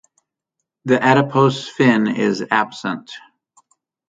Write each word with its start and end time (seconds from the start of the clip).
The 0.85 0.99
adipose 0.99 1.67
fin 1.69 2.07
is 2.07 2.43
absent. 2.49 3.11